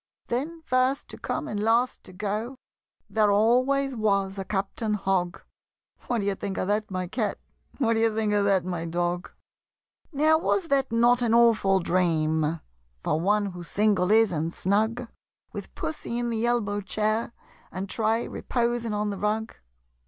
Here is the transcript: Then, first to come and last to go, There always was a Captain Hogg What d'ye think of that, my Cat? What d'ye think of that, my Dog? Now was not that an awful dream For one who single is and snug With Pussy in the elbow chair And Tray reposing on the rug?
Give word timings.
Then, 0.29 0.63
first 0.65 1.09
to 1.09 1.17
come 1.19 1.47
and 1.47 1.59
last 1.59 2.03
to 2.05 2.11
go, 2.11 2.55
There 3.07 3.31
always 3.31 3.95
was 3.95 4.39
a 4.39 4.43
Captain 4.43 4.95
Hogg 4.95 5.43
What 6.07 6.21
d'ye 6.21 6.33
think 6.33 6.57
of 6.57 6.67
that, 6.69 6.89
my 6.89 7.05
Cat? 7.05 7.37
What 7.77 7.93
d'ye 7.93 8.09
think 8.09 8.33
of 8.33 8.43
that, 8.45 8.65
my 8.65 8.85
Dog? 8.85 9.29
Now 10.11 10.39
was 10.39 10.71
not 10.71 10.89
that 10.89 11.21
an 11.27 11.35
awful 11.35 11.79
dream 11.81 12.61
For 13.03 13.19
one 13.21 13.51
who 13.51 13.61
single 13.61 14.09
is 14.09 14.31
and 14.31 14.51
snug 14.51 15.07
With 15.53 15.75
Pussy 15.75 16.17
in 16.17 16.31
the 16.31 16.47
elbow 16.47 16.81
chair 16.81 17.31
And 17.71 17.87
Tray 17.87 18.27
reposing 18.27 18.95
on 18.95 19.11
the 19.11 19.19
rug? 19.19 19.53